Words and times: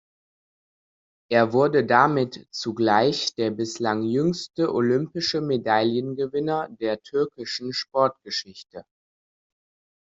Er 1.29 1.53
wurde 1.53 1.85
damit 1.85 2.47
zugleich 2.49 3.35
der 3.35 3.51
bislang 3.51 4.01
jüngste 4.01 4.73
olympische 4.73 5.41
Medaillengewinner 5.41 6.69
der 6.79 7.03
türkischen 7.03 7.71
Sportgeschichte. 7.71 8.83